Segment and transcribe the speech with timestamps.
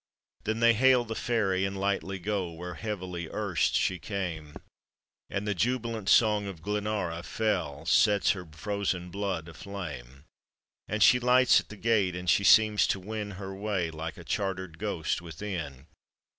[0.45, 4.55] Then they hail the ferry, and lightly go Where heavily erst she came,
[5.29, 10.23] And the jubilant song of Glenara fall Sets her frozen blood aflame,
[10.87, 14.23] And she lights at the gate, and she seems to win Her way like a
[14.23, 15.85] chartered ghost within.